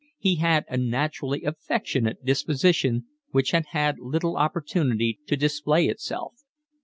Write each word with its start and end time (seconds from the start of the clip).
He 0.17 0.37
had 0.37 0.65
a 0.67 0.77
naturally 0.77 1.43
affectionate 1.43 2.25
disposition, 2.25 3.05
which 3.29 3.51
had 3.51 3.67
had 3.67 3.99
little 3.99 4.35
opportunity 4.35 5.19
to 5.27 5.37
display 5.37 5.85
itself. 5.89 6.41